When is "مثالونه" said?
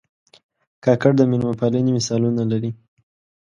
1.97-2.43